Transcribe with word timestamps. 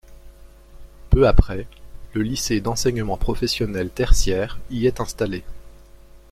Peu 1.11 1.27
après, 1.27 1.67
le 2.13 2.23
lycée 2.23 2.59
d'enseignement 2.59 3.17
professionnel 3.17 3.91
tertiaire 3.91 4.57
y 4.71 4.87
est 4.87 4.99
installé. 4.99 5.43